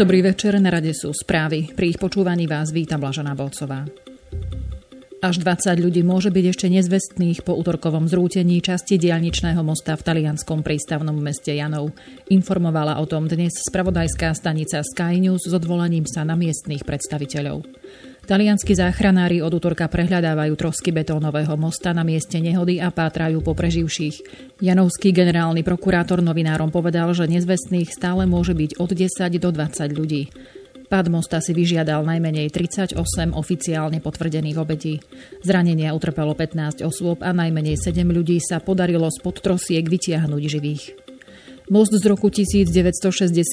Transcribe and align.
Dobrý 0.00 0.24
večer, 0.24 0.56
na 0.56 0.72
rade 0.72 0.96
sú 0.96 1.12
správy. 1.12 1.76
Pri 1.76 1.92
ich 1.92 2.00
počúvaní 2.00 2.48
vás 2.48 2.72
víta 2.72 2.96
Blažaná 2.96 3.36
Bolcová. 3.36 3.84
Až 5.20 5.36
20 5.44 5.84
ľudí 5.84 6.00
môže 6.00 6.32
byť 6.32 6.44
ešte 6.48 6.72
nezvestných 6.72 7.44
po 7.44 7.52
útorkovom 7.52 8.08
zrútení 8.08 8.56
časti 8.64 8.96
dialničného 8.96 9.60
mosta 9.60 9.92
v 9.92 10.00
talianskom 10.00 10.64
prístavnom 10.64 11.12
meste 11.12 11.52
Janov. 11.52 11.92
Informovala 12.32 12.96
o 12.96 13.04
tom 13.04 13.28
dnes 13.28 13.52
spravodajská 13.52 14.32
stanica 14.32 14.80
Sky 14.80 15.20
News 15.20 15.44
s 15.44 15.52
odvolaním 15.52 16.08
sa 16.08 16.24
na 16.24 16.40
miestných 16.40 16.88
predstaviteľov. 16.88 17.68
Talianskí 18.24 18.72
záchranári 18.72 19.44
od 19.44 19.52
útorka 19.52 19.92
prehľadávajú 19.92 20.56
trosky 20.56 20.88
betónového 20.88 21.52
mosta 21.60 21.92
na 21.92 22.00
mieste 22.00 22.40
nehody 22.40 22.80
a 22.80 22.88
pátrajú 22.88 23.44
po 23.44 23.52
preživších. 23.52 24.16
Janovský 24.64 25.12
generálny 25.12 25.60
prokurátor 25.60 26.24
novinárom 26.24 26.72
povedal, 26.72 27.12
že 27.12 27.28
nezvestných 27.28 27.92
stále 27.92 28.24
môže 28.24 28.56
byť 28.56 28.80
od 28.80 28.88
10 28.96 29.36
do 29.36 29.52
20 29.52 30.00
ľudí. 30.00 30.32
Pád 30.90 31.06
mosta 31.06 31.38
si 31.38 31.54
vyžiadal 31.54 32.02
najmenej 32.02 32.50
38 32.50 32.98
oficiálne 33.38 34.02
potvrdených 34.02 34.58
obetí. 34.58 34.98
Zranenia 35.38 35.94
utrpelo 35.94 36.34
15 36.34 36.82
osôb 36.82 37.22
a 37.22 37.30
najmenej 37.30 37.78
7 37.78 38.02
ľudí 38.10 38.42
sa 38.42 38.58
podarilo 38.58 39.06
spod 39.06 39.38
trosiek 39.38 39.86
vytiahnuť 39.86 40.42
živých. 40.50 41.09
Most 41.70 41.94
z 41.94 42.02
roku 42.10 42.34
1967 42.34 43.46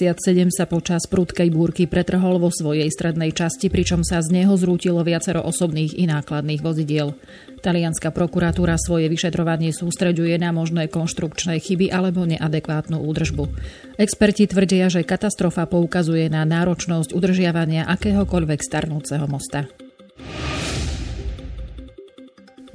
sa 0.49 0.65
počas 0.65 1.05
prudkej 1.05 1.53
búrky 1.53 1.85
pretrhol 1.85 2.41
vo 2.41 2.49
svojej 2.49 2.89
strednej 2.89 3.29
časti, 3.29 3.69
pričom 3.69 4.01
sa 4.01 4.25
z 4.25 4.41
neho 4.41 4.57
zrútilo 4.57 5.05
viacero 5.05 5.45
osobných 5.45 5.93
i 5.93 6.09
nákladných 6.09 6.65
vozidiel. 6.65 7.13
Talianská 7.61 8.09
prokuratúra 8.09 8.73
svoje 8.81 9.05
vyšetrovanie 9.13 9.69
sústreďuje 9.69 10.33
na 10.41 10.49
možné 10.49 10.89
konštrukčné 10.89 11.61
chyby 11.61 11.93
alebo 11.93 12.25
neadekvátnu 12.25 12.97
údržbu. 13.05 13.53
Experti 14.01 14.49
tvrdia, 14.49 14.89
že 14.89 15.05
katastrofa 15.05 15.69
poukazuje 15.69 16.25
na 16.33 16.41
náročnosť 16.41 17.13
udržiavania 17.13 17.85
akéhokoľvek 17.85 18.65
starnúceho 18.65 19.29
mosta. 19.29 19.69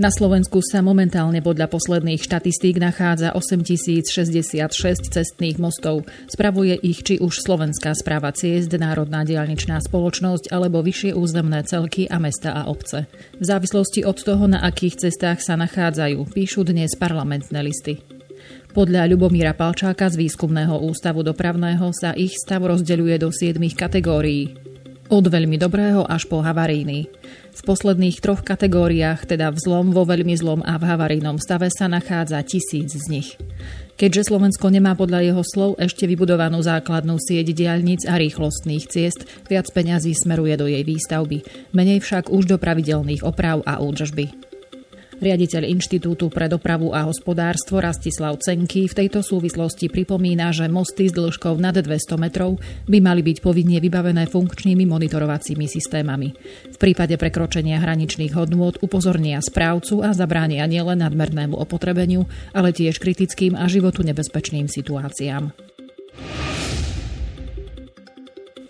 Na 0.01 0.09
Slovensku 0.09 0.65
sa 0.65 0.81
momentálne 0.81 1.45
podľa 1.45 1.69
posledných 1.69 2.25
štatistík 2.25 2.81
nachádza 2.81 3.37
8066 3.37 4.57
cestných 5.13 5.61
mostov. 5.61 6.09
Spravuje 6.33 6.81
ich 6.81 7.05
či 7.05 7.21
už 7.21 7.45
Slovenská 7.45 7.93
správa 7.93 8.33
ciest, 8.33 8.73
Národná 8.73 9.21
diaľničná 9.29 9.77
spoločnosť 9.85 10.49
alebo 10.49 10.81
vyššie 10.81 11.13
územné 11.13 11.61
celky 11.69 12.09
a 12.09 12.17
mesta 12.17 12.57
a 12.57 12.73
obce. 12.73 13.05
V 13.37 13.45
závislosti 13.45 14.09
od 14.09 14.17
toho, 14.17 14.49
na 14.49 14.65
akých 14.65 15.09
cestách 15.09 15.45
sa 15.45 15.61
nachádzajú, 15.61 16.25
píšu 16.25 16.65
dnes 16.65 16.97
parlamentné 16.97 17.61
listy. 17.61 18.01
Podľa 18.73 19.05
Ľubomíra 19.13 19.53
Palčáka 19.53 20.09
z 20.09 20.25
Výskumného 20.25 20.81
ústavu 20.89 21.21
dopravného 21.21 21.93
sa 21.93 22.17
ich 22.17 22.33
stav 22.41 22.65
rozdeľuje 22.65 23.21
do 23.21 23.29
7 23.29 23.61
kategórií. 23.77 24.62
Od 25.13 25.29
veľmi 25.29 25.61
dobrého 25.61 26.09
až 26.09 26.25
po 26.25 26.41
havarijný. 26.41 27.05
V 27.53 27.61
posledných 27.69 28.25
troch 28.25 28.41
kategóriách, 28.41 29.29
teda 29.29 29.53
v 29.53 29.61
zlom, 29.61 29.93
vo 29.93 30.09
veľmi 30.09 30.33
zlom 30.41 30.65
a 30.65 30.81
v 30.81 30.89
havarijnom 30.89 31.37
stave 31.37 31.69
sa 31.69 31.85
nachádza 31.85 32.41
tisíc 32.49 32.97
z 32.97 33.07
nich. 33.13 33.37
Keďže 34.01 34.33
Slovensko 34.33 34.73
nemá 34.73 34.97
podľa 34.97 35.21
jeho 35.21 35.45
slov 35.45 35.77
ešte 35.77 36.09
vybudovanú 36.09 36.65
základnú 36.65 37.21
sieť 37.21 37.53
diaľnic 37.53 38.09
a 38.09 38.17
rýchlostných 38.17 38.89
ciest, 38.89 39.29
viac 39.53 39.69
peňazí 39.69 40.17
smeruje 40.17 40.57
do 40.57 40.65
jej 40.65 40.81
výstavby, 40.81 41.45
menej 41.77 42.01
však 42.01 42.33
už 42.33 42.49
do 42.49 42.57
pravidelných 42.57 43.21
oprav 43.21 43.61
a 43.69 43.85
údržby. 43.85 44.52
Riaditeľ 45.23 45.71
Inštitútu 45.71 46.27
pre 46.35 46.51
dopravu 46.51 46.91
a 46.91 47.07
hospodárstvo 47.07 47.79
Rastislav 47.79 48.43
Cenky 48.43 48.91
v 48.91 49.07
tejto 49.07 49.23
súvislosti 49.23 49.87
pripomína, 49.87 50.51
že 50.51 50.67
mosty 50.67 51.07
s 51.07 51.15
dĺžkou 51.15 51.63
nad 51.63 51.79
200 51.79 52.19
metrov 52.19 52.59
by 52.91 52.99
mali 52.99 53.23
byť 53.23 53.39
povinne 53.39 53.79
vybavené 53.79 54.27
funkčnými 54.27 54.83
monitorovacími 54.83 55.71
systémami. 55.71 56.35
V 56.75 56.77
prípade 56.77 57.15
prekročenia 57.15 57.79
hraničných 57.79 58.35
hodnôt 58.35 58.75
upozornia 58.83 59.39
správcu 59.39 60.03
a 60.03 60.11
zabránia 60.11 60.67
nielen 60.67 61.07
nadmernému 61.07 61.55
opotrebeniu, 61.55 62.27
ale 62.51 62.75
tiež 62.75 62.99
kritickým 62.99 63.55
a 63.55 63.71
životu 63.71 64.03
nebezpečným 64.03 64.67
situáciám. 64.67 65.55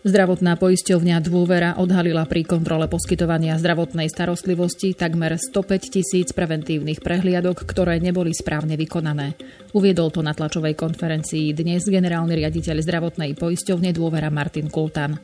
Zdravotná 0.02 0.58
poisťovňa 0.58 1.22
Dôvera 1.22 1.78
odhalila 1.78 2.26
pri 2.26 2.42
kontrole 2.42 2.90
poskytovania 2.90 3.54
zdravotnej 3.54 4.10
starostlivosti 4.10 4.98
takmer 4.98 5.38
105 5.38 5.94
tisíc 5.94 6.34
preventívnych 6.34 6.98
prehliadok, 6.98 7.62
ktoré 7.62 8.02
neboli 8.02 8.34
správne 8.34 8.74
vykonané. 8.74 9.38
Uviedol 9.70 10.10
to 10.10 10.18
na 10.18 10.34
tlačovej 10.34 10.74
konferencii 10.74 11.54
dnes 11.54 11.86
generálny 11.86 12.34
riaditeľ 12.34 12.82
zdravotnej 12.82 13.38
poisťovne 13.38 13.94
Dôvera 13.94 14.26
Martin 14.34 14.66
Kultan. 14.74 15.22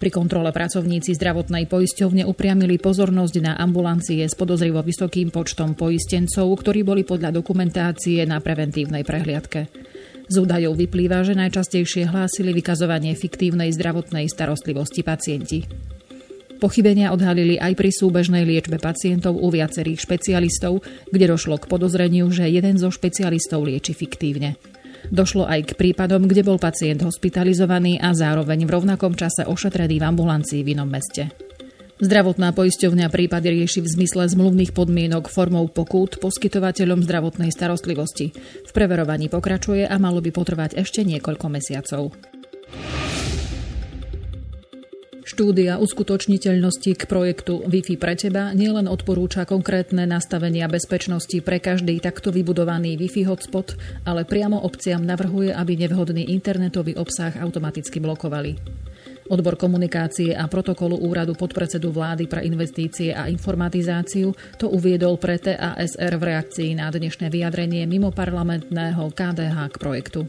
Pri 0.00 0.08
kontrole 0.08 0.56
pracovníci 0.56 1.12
zdravotnej 1.12 1.68
poisťovne 1.68 2.24
upriamili 2.24 2.80
pozornosť 2.80 3.34
na 3.44 3.60
ambulancie 3.60 4.24
s 4.24 4.32
podozrivo 4.32 4.80
vysokým 4.80 5.28
počtom 5.28 5.76
poistencov, 5.76 6.48
ktorí 6.64 6.80
boli 6.80 7.04
podľa 7.04 7.28
dokumentácie 7.28 8.24
na 8.24 8.40
preventívnej 8.40 9.04
prehliadke. 9.04 9.68
Z 10.28 10.36
údajov 10.44 10.76
vyplýva, 10.76 11.24
že 11.24 11.32
najčastejšie 11.32 12.12
hlásili 12.12 12.52
vykazovanie 12.52 13.16
fiktívnej 13.16 13.72
zdravotnej 13.72 14.28
starostlivosti 14.28 15.00
pacienti. 15.00 15.64
Pochybenia 16.60 17.14
odhalili 17.14 17.56
aj 17.56 17.72
pri 17.78 17.88
súbežnej 17.88 18.44
liečbe 18.44 18.76
pacientov 18.76 19.40
u 19.40 19.48
viacerých 19.48 20.04
špecialistov, 20.04 20.84
kde 21.08 21.32
došlo 21.32 21.56
k 21.56 21.70
podozreniu, 21.70 22.28
že 22.28 22.50
jeden 22.50 22.76
zo 22.76 22.92
špecialistov 22.92 23.64
lieči 23.64 23.96
fiktívne. 23.96 24.60
Došlo 25.08 25.48
aj 25.48 25.72
k 25.72 25.76
prípadom, 25.78 26.28
kde 26.28 26.44
bol 26.44 26.60
pacient 26.60 27.00
hospitalizovaný 27.00 27.96
a 28.02 28.12
zároveň 28.12 28.68
v 28.68 28.74
rovnakom 28.74 29.16
čase 29.16 29.46
ošetrený 29.48 30.02
v 30.02 30.04
ambulancii 30.12 30.60
v 30.66 30.76
inom 30.76 30.90
meste. 30.90 31.47
Zdravotná 31.98 32.54
poisťovňa 32.54 33.10
prípady 33.10 33.58
rieši 33.58 33.82
v 33.82 33.90
zmysle 33.98 34.30
zmluvných 34.30 34.70
podmienok 34.70 35.26
formou 35.26 35.66
pokút 35.66 36.22
poskytovateľom 36.22 37.02
zdravotnej 37.02 37.50
starostlivosti. 37.50 38.30
V 38.38 38.70
preverovaní 38.70 39.26
pokračuje 39.26 39.82
a 39.82 39.98
malo 39.98 40.22
by 40.22 40.30
potrvať 40.30 40.78
ešte 40.78 41.02
niekoľko 41.02 41.46
mesiacov. 41.50 42.14
Štúdia 45.26 45.82
uskutočniteľnosti 45.82 46.94
k 46.94 47.02
projektu 47.10 47.66
Wi-Fi 47.66 47.98
pre 47.98 48.14
teba 48.14 48.54
nielen 48.54 48.86
odporúča 48.86 49.42
konkrétne 49.42 50.06
nastavenia 50.06 50.70
bezpečnosti 50.70 51.34
pre 51.42 51.58
každý 51.58 51.98
takto 51.98 52.30
vybudovaný 52.30 52.94
Wi-Fi 52.94 53.26
hotspot, 53.26 53.74
ale 54.06 54.22
priamo 54.22 54.62
obciam 54.62 55.02
navrhuje, 55.02 55.50
aby 55.50 55.74
nevhodný 55.74 56.30
internetový 56.30 56.94
obsah 56.94 57.34
automaticky 57.42 57.98
blokovali. 57.98 58.54
Odbor 59.28 59.60
komunikácie 59.60 60.32
a 60.32 60.48
protokolu 60.48 60.96
úradu 61.04 61.36
podpredsedu 61.36 61.92
vlády 61.92 62.24
pre 62.24 62.48
investície 62.48 63.12
a 63.12 63.28
informatizáciu 63.28 64.32
to 64.56 64.72
uviedol 64.72 65.20
pre 65.20 65.36
TASR 65.36 66.16
v 66.16 66.22
reakcii 66.32 66.70
na 66.80 66.88
dnešné 66.88 67.28
vyjadrenie 67.28 67.84
mimo 67.84 68.08
parlamentného 68.08 69.04
KDH 69.12 69.56
k 69.68 69.76
projektu. 69.76 70.20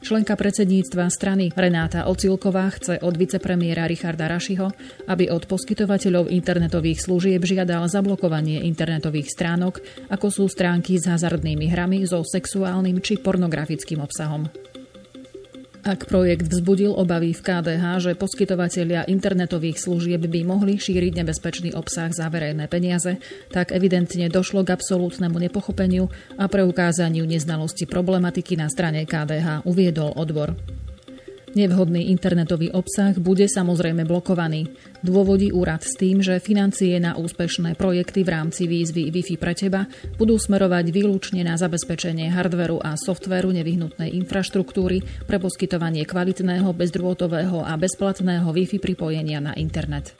Členka 0.00 0.32
predsedníctva 0.32 1.12
strany 1.12 1.52
Renáta 1.52 2.08
Ocilková 2.08 2.72
chce 2.72 3.02
od 3.04 3.18
vicepremiéra 3.20 3.84
Richarda 3.84 4.30
Rašiho, 4.30 4.72
aby 5.10 5.28
od 5.28 5.44
poskytovateľov 5.44 6.32
internetových 6.32 7.04
služieb 7.04 7.44
žiadal 7.44 7.84
zablokovanie 7.84 8.64
internetových 8.64 9.28
stránok, 9.28 9.82
ako 10.08 10.26
sú 10.32 10.44
stránky 10.48 10.96
s 10.96 11.04
hazardnými 11.04 11.68
hrami 11.68 12.06
so 12.08 12.24
sexuálnym 12.24 13.02
či 13.04 13.20
pornografickým 13.20 14.00
obsahom. 14.00 14.69
Ak 15.80 16.04
projekt 16.12 16.52
vzbudil 16.52 16.92
obavy 16.92 17.32
v 17.32 17.40
KDH, 17.40 17.84
že 18.04 18.12
poskytovatelia 18.12 19.08
internetových 19.08 19.80
služieb 19.80 20.20
by 20.28 20.44
mohli 20.44 20.76
šíriť 20.76 21.24
nebezpečný 21.24 21.72
obsah 21.72 22.12
za 22.12 22.28
verejné 22.28 22.68
peniaze, 22.68 23.16
tak 23.48 23.72
evidentne 23.72 24.28
došlo 24.28 24.60
k 24.60 24.76
absolútnemu 24.76 25.48
nepochopeniu 25.48 26.12
a 26.36 26.52
preukázaniu 26.52 27.24
neznalosti 27.24 27.88
problematiky 27.88 28.60
na 28.60 28.68
strane 28.68 29.08
KDH, 29.08 29.64
uviedol 29.64 30.12
odbor. 30.20 30.52
Nevhodný 31.50 32.14
internetový 32.14 32.70
obsah 32.70 33.10
bude 33.18 33.50
samozrejme 33.50 34.06
blokovaný. 34.06 34.70
Dôvodí 35.02 35.50
úrad 35.50 35.82
s 35.82 35.98
tým, 35.98 36.22
že 36.22 36.38
financie 36.38 36.94
na 37.02 37.18
úspešné 37.18 37.74
projekty 37.74 38.22
v 38.22 38.30
rámci 38.30 38.70
výzvy 38.70 39.10
Wi-Fi 39.10 39.34
pre 39.34 39.58
teba 39.58 39.90
budú 40.14 40.38
smerovať 40.38 40.94
výlučne 40.94 41.42
na 41.42 41.58
zabezpečenie 41.58 42.30
hardveru 42.30 42.78
a 42.78 42.94
softveru 42.94 43.50
nevyhnutnej 43.50 44.14
infraštruktúry 44.14 45.26
pre 45.26 45.42
poskytovanie 45.42 46.06
kvalitného, 46.06 46.70
bezdrôtového 46.70 47.66
a 47.66 47.74
bezplatného 47.74 48.46
Wi-Fi 48.46 48.78
pripojenia 48.78 49.42
na 49.42 49.52
internet. 49.58 50.14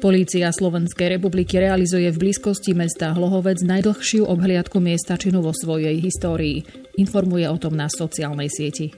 Polícia 0.00 0.48
Slovenskej 0.48 1.20
republiky 1.20 1.60
realizuje 1.60 2.08
v 2.08 2.16
blízkosti 2.16 2.72
mesta 2.72 3.12
Hlohovec 3.12 3.60
najdlhšiu 3.60 4.24
obhliadku 4.24 4.80
miesta 4.80 5.20
činu 5.20 5.44
vo 5.44 5.52
svojej 5.52 6.00
histórii. 6.00 6.64
Informuje 6.96 7.44
o 7.44 7.60
tom 7.60 7.76
na 7.76 7.84
sociálnej 7.84 8.48
sieti. 8.48 8.96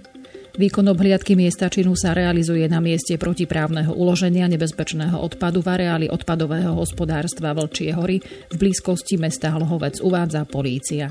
Výkon 0.54 0.86
obhliadky 0.86 1.34
miesta 1.34 1.66
činu 1.66 1.98
sa 1.98 2.14
realizuje 2.14 2.62
na 2.70 2.78
mieste 2.78 3.18
protiprávneho 3.18 3.90
uloženia 3.98 4.46
nebezpečného 4.46 5.18
odpadu 5.18 5.58
v 5.58 5.74
areáli 5.74 6.06
odpadového 6.06 6.78
hospodárstva 6.78 7.50
Vlčie 7.50 7.90
hory 7.98 8.22
v 8.22 8.54
blízkosti 8.54 9.18
mesta 9.18 9.50
Hlohovec, 9.50 9.98
uvádza 10.06 10.46
polícia. 10.46 11.10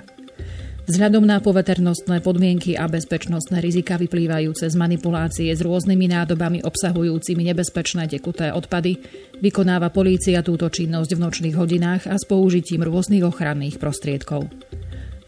Vzhľadom 0.81 1.21
na 1.21 1.37
poveternostné 1.37 2.25
podmienky 2.25 2.73
a 2.73 2.89
bezpečnostné 2.89 3.61
rizika 3.61 4.01
vyplývajúce 4.01 4.65
z 4.65 4.75
manipulácie 4.75 5.53
s 5.53 5.61
rôznymi 5.61 6.09
nádobami 6.09 6.65
obsahujúcimi 6.65 7.45
nebezpečné 7.53 8.09
tekuté 8.09 8.49
odpady, 8.49 8.97
vykonáva 9.45 9.93
polícia 9.93 10.41
túto 10.41 10.73
činnosť 10.73 11.11
v 11.13 11.21
nočných 11.21 11.55
hodinách 11.55 12.09
a 12.09 12.17
s 12.17 12.25
použitím 12.25 12.81
rôznych 12.81 13.21
ochranných 13.21 13.77
prostriedkov. 13.77 14.49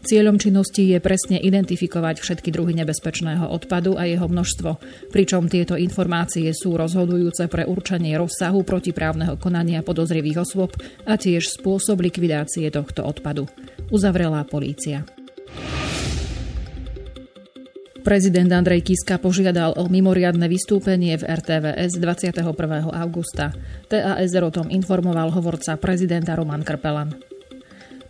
Cieľom 0.04 0.36
činnosti 0.36 0.84
je 0.84 1.00
presne 1.00 1.40
identifikovať 1.40 2.20
všetky 2.20 2.52
druhy 2.52 2.76
nebezpečného 2.76 3.48
odpadu 3.48 3.96
a 3.96 4.04
jeho 4.04 4.28
množstvo, 4.28 4.76
pričom 5.08 5.48
tieto 5.48 5.80
informácie 5.80 6.52
sú 6.52 6.76
rozhodujúce 6.76 7.48
pre 7.48 7.64
určenie 7.64 8.12
rozsahu 8.20 8.68
protiprávneho 8.68 9.40
konania 9.40 9.80
podozrivých 9.80 10.44
osôb 10.44 10.76
a 11.08 11.16
tiež 11.16 11.56
spôsob 11.56 12.04
likvidácie 12.04 12.68
tohto 12.68 13.00
odpadu. 13.00 13.48
Uzavrela 13.88 14.44
polícia. 14.44 15.08
Prezident 18.04 18.52
Andrej 18.52 18.84
Kiska 18.84 19.16
požiadal 19.16 19.80
o 19.80 19.88
mimoriadne 19.88 20.44
vystúpenie 20.44 21.16
v 21.16 21.24
RTVS 21.24 21.96
21. 21.96 22.44
augusta. 22.92 23.56
TASR 23.88 24.44
o 24.44 24.52
tom 24.52 24.68
informoval 24.68 25.32
hovorca 25.32 25.80
prezidenta 25.80 26.36
Roman 26.36 26.60
Krpelan. 26.60 27.16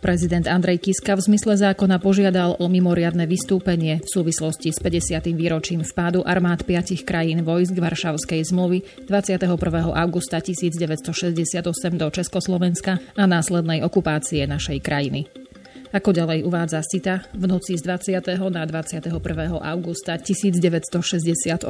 Prezident 0.03 0.51
Andrej 0.51 0.83
Kiska 0.83 1.15
v 1.15 1.31
zmysle 1.31 1.55
zákona 1.55 2.03
požiadal 2.03 2.59
o 2.59 2.67
mimoriadne 2.67 3.23
vystúpenie 3.23 4.03
v 4.03 4.07
súvislosti 4.11 4.75
s 4.75 4.83
50. 4.83 5.31
výročím 5.31 5.81
vpádu 5.87 6.27
armád 6.27 6.67
piatich 6.67 7.07
krajín 7.07 7.47
vojsk 7.47 7.79
Varšavskej 7.79 8.43
zmluvy 8.51 9.07
21. 9.07 9.47
augusta 9.95 10.43
1968 10.43 11.63
do 11.95 12.07
Československa 12.11 12.99
a 13.15 13.23
následnej 13.23 13.79
okupácie 13.79 14.43
našej 14.43 14.83
krajiny. 14.83 15.44
Ako 15.93 16.09
ďalej 16.09 16.41
uvádza 16.41 16.81
Sita, 16.81 17.21
v 17.37 17.45
noci 17.45 17.77
z 17.77 17.85
20. 17.85 18.17
na 18.49 18.65
21. 18.65 19.13
augusta 19.61 20.17
1968 20.17 21.61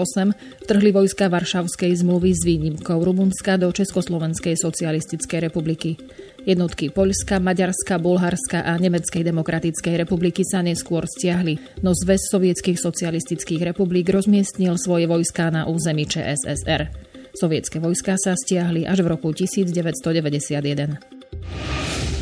vtrhli 0.63 0.89
vojska 0.95 1.27
Varšavskej 1.27 1.91
zmluvy 1.99 2.31
s 2.31 2.47
výnimkou 2.47 3.03
Rumunska 3.03 3.59
do 3.59 3.67
Československej 3.75 4.55
socialistickej 4.55 5.51
republiky. 5.51 5.99
Jednotky 6.47 6.87
Poľska, 6.93 7.41
Maďarska, 7.41 7.97
Bulharska 7.99 8.63
a 8.63 8.79
Nemeckej 8.79 9.25
demokratickej 9.25 9.97
republiky 9.97 10.45
sa 10.45 10.61
neskôr 10.63 11.09
stiahli, 11.09 11.57
no 11.83 11.91
zväz 11.91 12.31
sovietských 12.31 12.79
socialistických 12.79 13.65
republik 13.65 14.07
rozmiestnil 14.13 14.77
svoje 14.77 15.09
vojská 15.09 15.49
na 15.51 15.67
území 15.67 16.07
ČSSR. 16.07 16.87
Sovietské 17.35 17.83
vojská 17.83 18.15
sa 18.15 18.31
stiahli 18.37 18.87
až 18.87 19.03
v 19.03 19.11
roku 19.11 19.35
1991. 19.35 22.14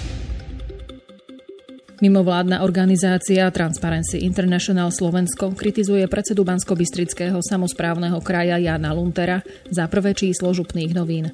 Mimovládna 2.03 2.67
organizácia 2.67 3.47
Transparency 3.47 4.27
International 4.27 4.91
Slovensko 4.91 5.55
kritizuje 5.55 6.03
predsedu 6.11 6.43
Bansko-Bystrického 6.43 7.39
samozprávneho 7.39 8.19
kraja 8.19 8.59
Jana 8.59 8.91
Luntera 8.91 9.39
za 9.71 9.87
prvé 9.87 10.11
číslo 10.11 10.51
župných 10.51 10.91
novín. 10.91 11.31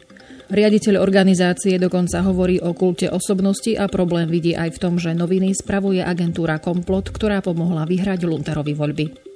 Riaditeľ 0.54 1.01
organizácie 1.01 1.81
dokonca 1.81 2.21
hovorí 2.21 2.62
o 2.62 2.77
kulte 2.77 3.10
osobnosti 3.10 3.74
a 3.74 3.89
problém 3.89 4.30
vidí 4.30 4.54
aj 4.54 4.77
v 4.77 4.81
tom, 4.81 5.01
že 5.01 5.18
noviny 5.18 5.57
spravuje 5.57 6.06
agentúra 6.06 6.62
Komplot, 6.62 7.10
ktorá 7.18 7.42
pomohla 7.42 7.89
vyhrať 7.89 8.30
Lunterovi 8.30 8.77
voľby. 8.77 9.29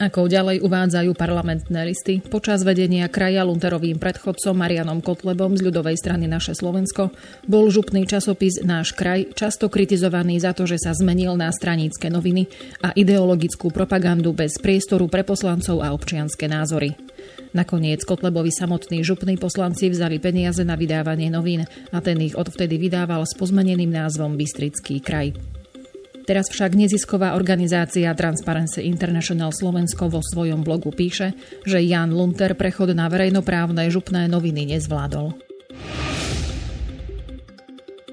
Ako 0.00 0.32
ďalej 0.32 0.64
uvádzajú 0.64 1.12
parlamentné 1.12 1.84
listy, 1.84 2.24
počas 2.24 2.64
vedenia 2.64 3.04
kraja 3.12 3.44
Lunterovým 3.44 4.00
predchodcom 4.00 4.56
Marianom 4.56 5.04
Kotlebom 5.04 5.60
z 5.60 5.68
ľudovej 5.68 6.00
strany 6.00 6.24
Naše 6.24 6.56
Slovensko 6.56 7.12
bol 7.44 7.68
župný 7.68 8.08
časopis 8.08 8.64
Náš 8.64 8.96
kraj 8.96 9.28
často 9.36 9.68
kritizovaný 9.68 10.40
za 10.40 10.56
to, 10.56 10.64
že 10.64 10.80
sa 10.80 10.96
zmenil 10.96 11.36
na 11.36 11.52
stranícke 11.52 12.08
noviny 12.08 12.48
a 12.80 12.96
ideologickú 12.96 13.68
propagandu 13.68 14.32
bez 14.32 14.56
priestoru 14.56 15.04
pre 15.04 15.20
poslancov 15.20 15.84
a 15.84 15.92
občianské 15.92 16.48
názory. 16.48 16.96
Nakoniec 17.52 18.00
Kotlebovi 18.08 18.56
samotní 18.56 19.04
župní 19.04 19.36
poslanci 19.36 19.92
vzali 19.92 20.16
peniaze 20.16 20.64
na 20.64 20.80
vydávanie 20.80 21.28
novín 21.28 21.68
a 21.92 22.00
ten 22.00 22.16
ich 22.24 22.32
odvtedy 22.32 22.80
vydával 22.80 23.28
s 23.28 23.36
pozmeneným 23.36 23.92
názvom 23.92 24.32
Bystrický 24.40 25.04
kraj. 25.04 25.59
Teraz 26.28 26.46
však 26.52 26.76
nezisková 26.76 27.32
organizácia 27.34 28.12
Transparency 28.12 28.84
International 28.84 29.50
Slovensko 29.50 30.12
vo 30.12 30.20
svojom 30.20 30.60
blogu 30.60 30.92
píše, 30.92 31.32
že 31.64 31.80
Jan 31.80 32.12
Lunter 32.12 32.52
prechod 32.54 32.92
na 32.92 33.08
verejnoprávne 33.08 33.88
župné 33.88 34.28
noviny 34.28 34.76
nezvládol. 34.76 35.50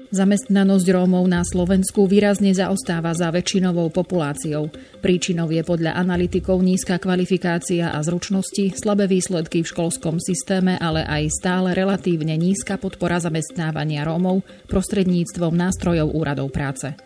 Zamestnanosť 0.08 0.88
Rómov 0.88 1.28
na 1.28 1.44
Slovensku 1.44 2.08
výrazne 2.08 2.56
zaostáva 2.56 3.12
za 3.12 3.28
väčšinovou 3.28 3.92
populáciou. 3.92 4.72
Príčinou 5.04 5.52
je 5.52 5.60
podľa 5.60 6.00
analytikov 6.00 6.64
nízka 6.64 6.96
kvalifikácia 6.96 7.92
a 7.92 8.00
zručnosti, 8.00 8.72
slabé 8.72 9.04
výsledky 9.04 9.60
v 9.60 9.68
školskom 9.68 10.16
systéme, 10.16 10.80
ale 10.80 11.04
aj 11.04 11.28
stále 11.28 11.76
relatívne 11.76 12.40
nízka 12.40 12.80
podpora 12.80 13.20
zamestnávania 13.20 14.08
Rómov 14.08 14.48
prostredníctvom 14.72 15.52
nástrojov 15.52 16.08
úradov 16.16 16.56
práce. 16.56 16.96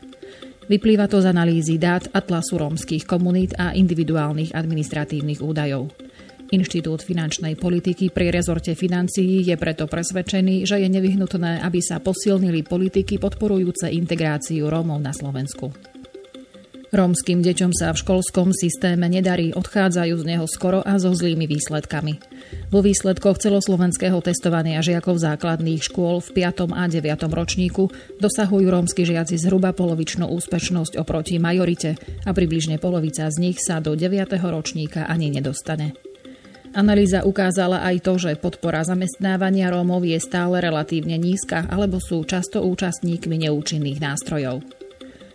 Vyplýva 0.70 1.10
to 1.10 1.18
z 1.18 1.26
analýzy 1.26 1.74
dát 1.74 2.06
Atlasu 2.14 2.54
rómskych 2.54 3.02
komunít 3.02 3.58
a 3.58 3.74
individuálnych 3.74 4.54
administratívnych 4.54 5.42
údajov. 5.42 5.90
Inštitút 6.52 7.00
finančnej 7.00 7.56
politiky 7.56 8.12
pri 8.12 8.28
rezorte 8.28 8.76
financií 8.76 9.40
je 9.40 9.56
preto 9.56 9.88
presvedčený, 9.88 10.68
že 10.68 10.84
je 10.84 10.88
nevyhnutné, 10.92 11.64
aby 11.64 11.80
sa 11.80 11.96
posilnili 11.98 12.60
politiky 12.62 13.16
podporujúce 13.16 13.88
integráciu 13.88 14.68
Rómov 14.68 15.00
na 15.00 15.16
Slovensku. 15.16 15.91
Rómskym 16.92 17.40
deťom 17.40 17.72
sa 17.72 17.96
v 17.96 18.04
školskom 18.04 18.52
systéme 18.52 19.08
nedarí, 19.08 19.56
odchádzajú 19.56 20.12
z 20.12 20.24
neho 20.28 20.44
skoro 20.44 20.84
a 20.84 21.00
so 21.00 21.08
zlými 21.16 21.48
výsledkami. 21.48 22.20
Vo 22.68 22.84
výsledkoch 22.84 23.40
celoslovenského 23.40 24.20
testovania 24.20 24.84
žiakov 24.84 25.16
základných 25.16 25.80
škôl 25.80 26.20
v 26.20 26.44
5. 26.44 26.68
a 26.68 26.84
9. 26.92 27.32
ročníku 27.32 27.88
dosahujú 28.20 28.68
rómsky 28.68 29.08
žiaci 29.08 29.40
zhruba 29.40 29.72
polovičnú 29.72 30.28
úspešnosť 30.36 31.00
oproti 31.00 31.40
majorite 31.40 31.96
a 32.28 32.36
približne 32.36 32.76
polovica 32.76 33.24
z 33.24 33.40
nich 33.40 33.56
sa 33.56 33.80
do 33.80 33.96
9. 33.96 34.12
ročníka 34.44 35.08
ani 35.08 35.32
nedostane. 35.32 35.96
Analýza 36.76 37.24
ukázala 37.24 37.88
aj 37.88 38.04
to, 38.04 38.20
že 38.20 38.36
podpora 38.36 38.84
zamestnávania 38.84 39.72
Rómov 39.72 40.04
je 40.04 40.20
stále 40.20 40.60
relatívne 40.60 41.16
nízka 41.16 41.64
alebo 41.72 41.96
sú 42.04 42.20
často 42.28 42.60
účastníkmi 42.60 43.48
neúčinných 43.48 43.96
nástrojov. 43.96 44.81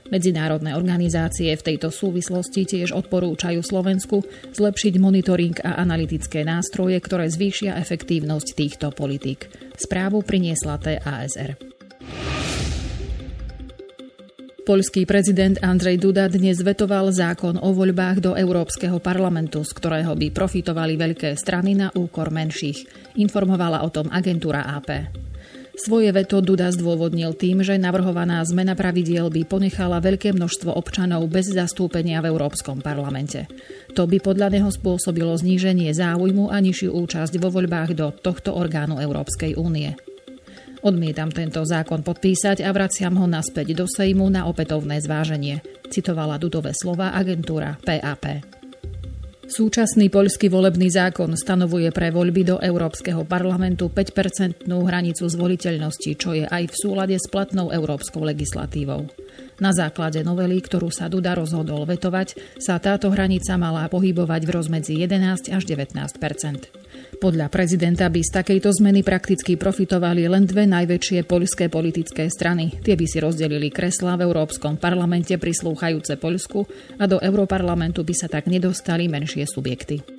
Medzinárodné 0.07 0.71
organizácie 0.73 1.51
v 1.51 1.65
tejto 1.73 1.91
súvislosti 1.91 2.63
tiež 2.63 2.95
odporúčajú 2.95 3.59
Slovensku 3.59 4.23
zlepšiť 4.55 4.93
monitoring 4.97 5.55
a 5.63 5.83
analytické 5.83 6.47
nástroje, 6.47 6.95
ktoré 7.03 7.27
zvýšia 7.27 7.75
efektívnosť 7.75 8.47
týchto 8.55 8.87
politík. 8.95 9.51
Správu 9.75 10.23
priniesla 10.23 10.79
TASR. 10.79 11.59
Poľský 14.67 15.07
prezident 15.07 15.55
Andrej 15.63 15.95
Duda 15.95 16.27
dnes 16.27 16.59
vetoval 16.59 17.07
zákon 17.15 17.55
o 17.55 17.71
voľbách 17.71 18.19
do 18.19 18.31
Európskeho 18.35 18.99
parlamentu, 18.99 19.63
z 19.63 19.71
ktorého 19.71 20.11
by 20.11 20.27
profitovali 20.35 20.99
veľké 20.99 21.39
strany 21.39 21.71
na 21.71 21.87
úkor 21.95 22.35
menších. 22.35 22.83
Informovala 23.15 23.87
o 23.87 23.89
tom 23.95 24.11
agentúra 24.11 24.67
AP. 24.67 25.07
Svoje 25.77 26.09
veto 26.09 26.41
Duda 26.41 26.73
zdôvodnil 26.73 27.37
tým, 27.37 27.61
že 27.61 27.77
navrhovaná 27.77 28.41
zmena 28.49 28.73
pravidiel 28.73 29.29
by 29.29 29.45
ponechala 29.45 30.01
veľké 30.01 30.33
množstvo 30.33 30.73
občanov 30.73 31.29
bez 31.29 31.53
zastúpenia 31.53 32.17
v 32.25 32.33
Európskom 32.33 32.81
parlamente. 32.81 33.45
To 33.93 34.09
by 34.09 34.17
podľa 34.17 34.57
neho 34.57 34.73
spôsobilo 34.73 35.37
zníženie 35.37 35.93
záujmu 35.93 36.49
a 36.49 36.57
nižšiu 36.57 36.97
účasť 36.97 37.37
vo 37.37 37.53
voľbách 37.53 37.93
do 37.93 38.09
tohto 38.09 38.57
orgánu 38.57 38.97
Európskej 38.97 39.53
únie. 39.53 39.93
Odmietam 40.81 41.29
tento 41.29 41.61
zákon 41.61 42.01
podpísať 42.01 42.65
a 42.65 42.73
vraciam 42.73 43.13
ho 43.13 43.29
naspäť 43.29 43.77
do 43.77 43.85
Sejmu 43.85 44.33
na 44.33 44.49
opätovné 44.49 44.97
zváženie, 44.97 45.61
citovala 45.93 46.41
Dudové 46.41 46.73
slova 46.73 47.13
agentúra 47.13 47.77
PAP. 47.85 48.56
Súčasný 49.47 50.11
poľský 50.11 50.51
volebný 50.51 50.91
zákon 50.91 51.31
stanovuje 51.31 51.87
pre 51.95 52.11
voľby 52.11 52.43
do 52.43 52.55
Európskeho 52.59 53.23
parlamentu 53.23 53.87
5-percentnú 53.87 54.83
hranicu 54.83 55.23
zvoliteľnosti, 55.23 56.11
čo 56.19 56.35
je 56.35 56.43
aj 56.43 56.67
v 56.67 56.75
súlade 56.75 57.15
s 57.15 57.31
platnou 57.31 57.71
európskou 57.71 58.27
legislatívou. 58.27 59.07
Na 59.63 59.71
základe 59.71 60.19
novely, 60.19 60.59
ktorú 60.59 60.91
sa 60.91 61.07
Duda 61.07 61.31
rozhodol 61.31 61.87
vetovať, 61.87 62.59
sa 62.59 62.75
táto 62.75 63.07
hranica 63.07 63.55
mala 63.55 63.87
pohybovať 63.87 64.41
v 64.43 64.51
rozmedzi 64.51 64.93
11 64.99 65.55
až 65.55 65.63
19 65.63 65.95
podľa 67.17 67.47
prezidenta 67.47 68.05
by 68.11 68.21
z 68.21 68.43
takejto 68.43 68.69
zmeny 68.75 69.01
prakticky 69.01 69.55
profitovali 69.55 70.27
len 70.27 70.43
dve 70.43 70.67
najväčšie 70.67 71.23
poľské 71.23 71.71
politické 71.71 72.27
strany. 72.27 72.75
Tie 72.83 72.93
by 72.93 73.05
si 73.07 73.17
rozdelili 73.23 73.71
kreslá 73.71 74.19
v 74.19 74.27
Európskom 74.27 74.75
parlamente 74.75 75.33
prislúchajúce 75.39 76.19
Poľsku 76.19 76.59
a 76.99 77.07
do 77.07 77.17
Európarlamentu 77.23 78.03
by 78.03 78.13
sa 78.13 78.27
tak 78.27 78.51
nedostali 78.51 79.07
menšie 79.07 79.47
subjekty. 79.47 80.16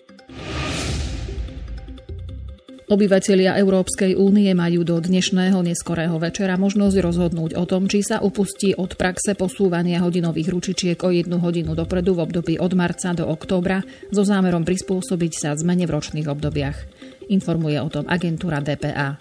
Obyvatelia 2.88 3.52
Európskej 3.60 4.16
únie 4.16 4.48
majú 4.56 4.80
do 4.80 4.96
dnešného 4.96 5.60
neskorého 5.60 6.16
večera 6.16 6.56
možnosť 6.56 6.96
rozhodnúť 7.04 7.52
o 7.60 7.68
tom, 7.68 7.84
či 7.84 8.00
sa 8.00 8.24
upustí 8.24 8.72
od 8.72 8.96
praxe 8.96 9.36
posúvania 9.36 10.00
hodinových 10.00 10.48
ručičiek 10.48 10.96
o 11.04 11.12
jednu 11.12 11.36
hodinu 11.36 11.76
dopredu 11.76 12.16
v 12.16 12.24
období 12.24 12.54
od 12.56 12.72
marca 12.72 13.12
do 13.12 13.28
októbra 13.28 13.84
so 14.08 14.24
zámerom 14.24 14.64
prispôsobiť 14.64 15.32
sa 15.36 15.52
zmene 15.52 15.84
v 15.84 16.00
ročných 16.00 16.32
obdobiach. 16.32 16.78
Informuje 17.28 17.76
o 17.76 17.92
tom 17.92 18.08
agentúra 18.08 18.64
DPA. 18.64 19.20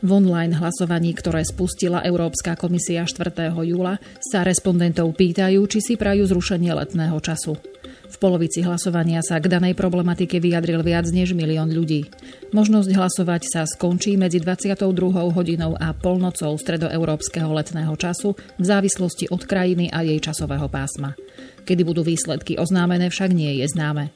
V 0.00 0.08
online 0.08 0.56
hlasovaní, 0.56 1.12
ktoré 1.12 1.44
spustila 1.44 2.00
Európska 2.00 2.56
komisia 2.56 3.04
4. 3.04 3.52
júla, 3.60 4.00
sa 4.24 4.40
respondentov 4.40 5.12
pýtajú, 5.12 5.60
či 5.68 5.84
si 5.84 5.94
prajú 6.00 6.24
zrušenie 6.24 6.72
letného 6.72 7.20
času. 7.20 7.75
V 8.06 8.16
polovici 8.22 8.62
hlasovania 8.62 9.20
sa 9.20 9.42
k 9.42 9.50
danej 9.50 9.74
problematike 9.74 10.38
vyjadril 10.38 10.80
viac 10.80 11.10
než 11.10 11.34
milión 11.34 11.68
ľudí. 11.68 12.06
Možnosť 12.54 12.90
hlasovať 12.94 13.42
sa 13.50 13.62
skončí 13.66 14.14
medzi 14.14 14.38
22. 14.38 14.86
hodinou 15.34 15.74
a 15.74 15.90
polnocou 15.92 16.54
stredoeurópskeho 16.54 17.50
letného 17.50 17.92
času 17.98 18.38
v 18.56 18.64
závislosti 18.64 19.28
od 19.28 19.42
krajiny 19.44 19.90
a 19.90 20.06
jej 20.06 20.22
časového 20.22 20.70
pásma. 20.70 21.18
Kedy 21.66 21.82
budú 21.82 22.06
výsledky 22.06 22.54
oznámené, 22.54 23.10
však 23.10 23.34
nie 23.34 23.58
je 23.60 23.66
známe. 23.74 24.14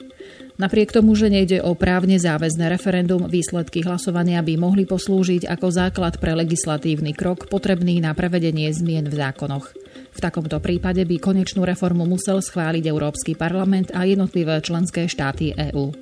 Napriek 0.61 0.92
tomu, 0.92 1.16
že 1.16 1.32
nejde 1.32 1.64
o 1.64 1.73
právne 1.73 2.20
záväzné 2.20 2.68
referendum, 2.68 3.25
výsledky 3.25 3.80
hlasovania 3.80 4.44
by 4.44 4.61
mohli 4.61 4.85
poslúžiť 4.85 5.49
ako 5.49 5.73
základ 5.73 6.20
pre 6.20 6.37
legislatívny 6.37 7.16
krok 7.16 7.49
potrebný 7.49 8.04
na 8.04 8.12
prevedenie 8.12 8.68
zmien 8.68 9.09
v 9.09 9.18
zákonoch. 9.18 9.79
V 10.20 10.28
takomto 10.28 10.60
prípade 10.60 11.00
by 11.08 11.16
konečnú 11.16 11.64
reformu 11.64 12.04
musel 12.04 12.44
schváliť 12.44 12.84
Európsky 12.92 13.32
parlament 13.32 13.88
a 13.96 14.04
jednotlivé 14.04 14.60
členské 14.60 15.08
štáty 15.08 15.56
EÚ. 15.56 15.96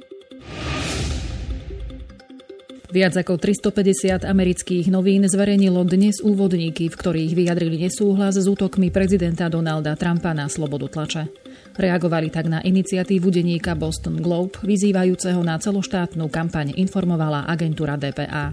Viac 2.90 3.14
ako 3.14 3.38
350 3.38 4.26
amerických 4.26 4.90
novín 4.90 5.22
zverejnilo 5.22 5.87
dnes 5.87 6.18
úvodníky, 6.18 6.90
v 6.90 6.98
ktorých 6.98 7.32
vyjadrili 7.38 7.78
nesúhlas 7.78 8.34
s 8.34 8.50
útokmi 8.50 8.90
prezidenta 8.90 9.46
Donalda 9.46 9.94
Trumpa 9.94 10.34
na 10.34 10.50
slobodu 10.50 10.90
tlače. 10.90 11.30
Reagovali 11.78 12.34
tak 12.34 12.50
na 12.50 12.58
iniciatívu 12.58 13.30
denníka 13.30 13.78
Boston 13.78 14.18
Globe, 14.18 14.58
vyzývajúceho 14.66 15.46
na 15.46 15.62
celoštátnu 15.62 16.26
kampaň 16.26 16.75
informovala 16.75 17.46
agentúra 17.46 17.94
DPA. 17.94 18.50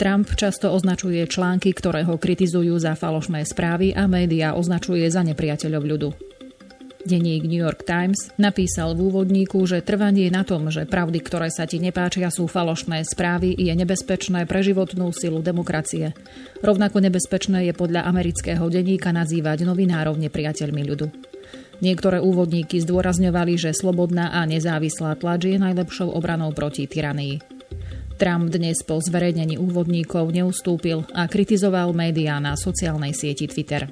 Trump 0.00 0.32
často 0.32 0.72
označuje 0.72 1.20
články, 1.28 1.76
ktoré 1.76 2.08
ho 2.08 2.16
kritizujú 2.16 2.72
za 2.80 2.96
falošné 2.96 3.44
správy 3.44 3.92
a 3.92 4.08
médiá 4.08 4.56
označuje 4.56 5.04
za 5.12 5.20
nepriateľov 5.20 5.84
ľudu. 5.84 6.08
Denník 7.04 7.44
New 7.44 7.60
York 7.60 7.84
Times 7.84 8.32
napísal 8.40 8.96
v 8.96 9.12
úvodníku, 9.12 9.60
že 9.68 9.84
trvanie 9.84 10.32
na 10.32 10.40
tom, 10.40 10.72
že 10.72 10.88
pravdy, 10.88 11.20
ktoré 11.20 11.52
sa 11.52 11.68
ti 11.68 11.76
nepáčia, 11.76 12.32
sú 12.32 12.48
falošné 12.48 13.04
správy, 13.04 13.52
je 13.52 13.72
nebezpečné 13.76 14.48
pre 14.48 14.64
životnú 14.64 15.12
silu 15.12 15.44
demokracie. 15.44 16.16
Rovnako 16.64 17.04
nebezpečné 17.04 17.68
je 17.68 17.76
podľa 17.76 18.08
amerického 18.08 18.72
denníka 18.72 19.12
nazývať 19.12 19.68
novinárov 19.68 20.16
nepriateľmi 20.16 20.80
ľudu. 20.80 21.12
Niektoré 21.84 22.24
úvodníky 22.24 22.80
zdôrazňovali, 22.80 23.52
že 23.60 23.76
slobodná 23.76 24.32
a 24.32 24.48
nezávislá 24.48 25.20
tlač 25.20 25.44
je 25.44 25.60
najlepšou 25.60 26.08
obranou 26.08 26.56
proti 26.56 26.88
tyranii. 26.88 27.59
Trump 28.20 28.52
dnes 28.52 28.84
po 28.84 29.00
zverejnení 29.00 29.56
úvodníkov 29.56 30.28
neustúpil 30.28 31.08
a 31.16 31.24
kritizoval 31.24 31.96
médiá 31.96 32.36
na 32.36 32.52
sociálnej 32.52 33.16
sieti 33.16 33.48
Twitter. 33.48 33.88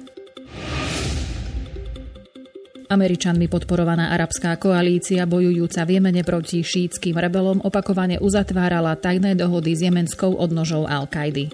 Američanmi 2.93 3.49
podporovaná 3.49 4.13
arabská 4.13 4.53
koalícia 4.61 5.25
bojujúca 5.25 5.81
v 5.81 5.97
Jemene 5.97 6.21
proti 6.21 6.61
šítským 6.61 7.17
rebelom 7.17 7.57
opakovane 7.65 8.21
uzatvárala 8.21 8.93
tajné 9.01 9.33
dohody 9.33 9.73
s 9.73 9.81
jemenskou 9.89 10.37
odnožou 10.37 10.85
Al-Kaidy. 10.85 11.49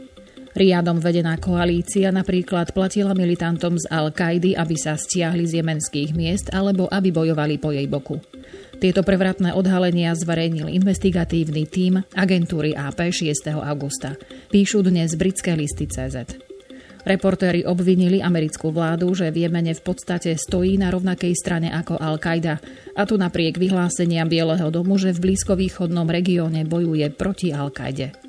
Riadom 0.51 1.00
vedená 1.00 1.39
koalícia 1.39 2.12
napríklad 2.12 2.75
platila 2.75 3.15
militantom 3.15 3.79
z 3.79 3.88
Al-Kaidy, 3.88 4.51
aby 4.60 4.75
sa 4.75 5.00
stiahli 5.00 5.48
z 5.48 5.63
jemenských 5.63 6.12
miest 6.12 6.51
alebo 6.51 6.91
aby 6.91 7.08
bojovali 7.12 7.55
po 7.55 7.72
jej 7.72 7.88
boku. 7.88 8.20
Tieto 8.75 9.08
prevratné 9.08 9.55
odhalenia 9.55 10.12
zverejnil 10.12 10.67
investigatívny 10.67 11.63
tím 11.63 12.03
agentúry 12.12 12.75
AP 12.75 13.08
6. 13.08 13.55
augusta. 13.55 14.20
Píšu 14.51 14.84
dnes 14.84 15.15
britské 15.15 15.55
listy 15.55 15.88
CZ. 15.88 16.36
Reportéri 17.05 17.63
obvinili 17.63 18.20
americkú 18.20 18.74
vládu, 18.74 19.13
že 19.13 19.29
v 19.29 19.46
Jemene 19.46 19.77
v 19.77 19.84
podstate 19.86 20.34
stojí 20.36 20.75
na 20.75 20.89
rovnakej 20.89 21.38
strane 21.38 21.70
ako 21.70 22.01
Al-Qaida. 22.01 22.58
A 22.98 23.05
tu 23.05 23.15
napriek 23.15 23.62
vyhláseniam 23.62 24.25
Bieleho 24.25 24.74
domu, 24.74 24.98
že 24.98 25.13
v 25.13 25.32
blízkovýchodnom 25.32 26.10
regióne 26.10 26.65
bojuje 26.65 27.08
proti 27.13 27.53
Al-Qaide. 27.53 28.25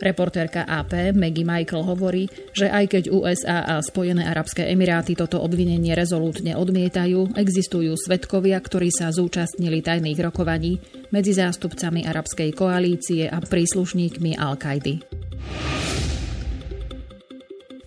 Reportérka 0.00 0.64
AP 0.64 1.12
Maggie 1.12 1.44
Michael 1.44 1.84
hovorí, 1.84 2.24
že 2.56 2.72
aj 2.72 2.84
keď 2.88 3.04
USA 3.12 3.62
a 3.68 3.84
Spojené 3.84 4.24
arabské 4.24 4.66
emiráty 4.72 5.12
toto 5.12 5.38
obvinenie 5.44 5.92
rezolútne 5.92 6.56
odmietajú, 6.56 7.36
existujú 7.36 7.92
svetkovia, 8.00 8.56
ktorí 8.56 8.88
sa 8.88 9.12
zúčastnili 9.12 9.84
tajných 9.84 10.18
rokovaní 10.24 10.80
medzi 11.12 11.36
zástupcami 11.36 12.08
arabskej 12.08 12.50
koalície 12.56 13.28
a 13.28 13.38
príslušníkmi 13.44 14.40
Al-Kaidy. 14.40 14.94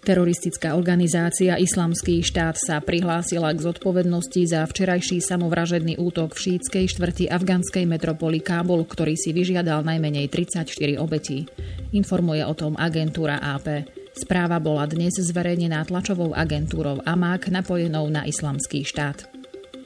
Teroristická 0.04 0.76
organizácia 0.76 1.56
Islamský 1.56 2.20
štát 2.28 2.60
sa 2.60 2.84
prihlásila 2.84 3.56
k 3.56 3.64
zodpovednosti 3.64 4.52
za 4.52 4.68
včerajší 4.68 5.24
samovražedný 5.24 5.96
útok 5.96 6.36
v 6.36 6.60
šítskej 6.60 6.92
štvrti 6.92 7.26
afganskej 7.32 7.88
metropoli 7.88 8.44
Kábul, 8.44 8.84
ktorý 8.84 9.16
si 9.16 9.32
vyžiadal 9.32 9.80
najmenej 9.88 10.28
34 10.28 11.00
obetí. 11.00 11.48
Informuje 11.96 12.44
o 12.44 12.52
tom 12.52 12.76
agentúra 12.76 13.40
AP. 13.40 13.88
Správa 14.12 14.60
bola 14.60 14.84
dnes 14.92 15.16
zverejnená 15.16 15.88
tlačovou 15.88 16.36
agentúrou 16.36 17.00
AMAK 17.08 17.48
napojenou 17.48 18.12
na 18.12 18.28
Islamský 18.28 18.84
štát. 18.84 19.33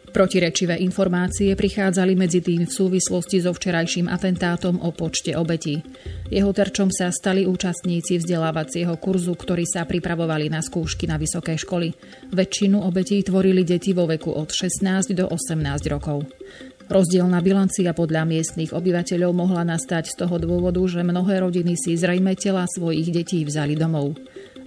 Protirečivé 0.07 0.79
informácie 0.79 1.51
prichádzali 1.51 2.15
medzi 2.15 2.39
tým 2.39 2.63
v 2.63 2.71
súvislosti 2.71 3.43
so 3.43 3.51
včerajším 3.51 4.07
atentátom 4.07 4.79
o 4.79 4.95
počte 4.95 5.35
obetí. 5.35 5.83
Jeho 6.31 6.55
terčom 6.55 6.87
sa 6.87 7.11
stali 7.11 7.43
účastníci 7.43 8.15
vzdelávacieho 8.23 8.95
kurzu, 8.97 9.35
ktorí 9.35 9.67
sa 9.67 9.83
pripravovali 9.83 10.47
na 10.47 10.63
skúšky 10.63 11.11
na 11.11 11.19
vysoké 11.19 11.59
školy. 11.59 11.91
Väčšinu 12.31 12.87
obetí 12.87 13.19
tvorili 13.19 13.67
deti 13.67 13.91
vo 13.91 14.07
veku 14.07 14.31
od 14.31 14.47
16 14.49 15.11
do 15.11 15.27
18 15.27 15.91
rokov. 15.91 16.23
Rozdielna 16.87 17.43
bilancia 17.43 17.91
podľa 17.91 18.23
miestnych 18.23 18.71
obyvateľov 18.71 19.35
mohla 19.35 19.67
nastať 19.67 20.07
z 20.07 20.23
toho 20.23 20.39
dôvodu, 20.39 20.79
že 20.87 21.03
mnohé 21.03 21.43
rodiny 21.43 21.75
si 21.75 21.99
zrejme 21.99 22.31
tela 22.39 22.63
svojich 22.63 23.11
detí 23.11 23.43
vzali 23.43 23.75
domov. 23.75 24.15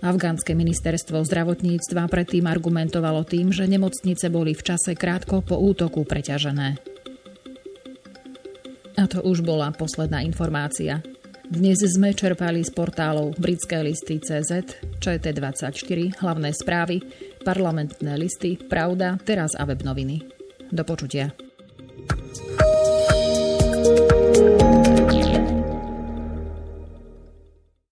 Afgánske 0.00 0.57
ministerstvo 0.57 1.21
zdravotníctva 1.28 2.09
predtým 2.09 2.49
argumentovalo 2.49 3.21
tým, 3.28 3.52
že 3.52 3.69
nemocnice 3.69 4.33
boli 4.33 4.57
v 4.57 4.64
čase 4.64 4.97
krátko 4.97 5.45
po 5.45 5.61
útoku 5.61 6.09
preťažené. 6.09 6.80
A 8.97 9.04
to 9.04 9.21
už 9.21 9.45
bola 9.45 9.69
posledná 9.76 10.25
informácia. 10.25 11.04
Dnes 11.45 11.85
sme 11.85 12.16
čerpali 12.16 12.64
z 12.64 12.73
portálov 12.73 13.37
Britské 13.37 13.85
listy 13.85 14.23
CZ, 14.23 14.80
ČT24, 15.04 16.23
hlavné 16.25 16.49
správy, 16.57 17.04
parlamentné 17.45 18.16
listy, 18.16 18.57
Pravda, 18.57 19.21
teraz 19.21 19.52
a 19.52 19.69
web 19.69 19.85
noviny. 19.85 20.25
Do 20.73 20.80
počutia. 20.87 21.35